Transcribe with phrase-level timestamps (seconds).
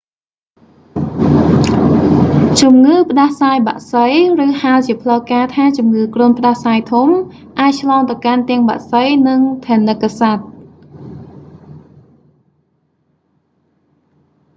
[2.61, 4.05] ជំងឺផ្ដាសាយបក្សី
[4.43, 7.07] ឬហៅជាផ្លូវការណ៍ថាជំងឺគ្រុនផ្ដាសាយធំ
[7.59, 10.45] អាចឆ្លងទៅកាន់ទាំងបក្សី និងថនិកសត្វ